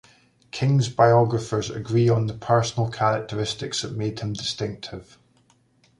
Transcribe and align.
King's 0.49 0.89
biographers 0.89 1.69
agree 1.69 2.09
on 2.09 2.25
the 2.25 2.33
personal 2.33 2.89
characteristics 2.89 3.83
that 3.83 3.95
made 3.95 4.19
him 4.19 4.33
distinctive. 4.33 5.19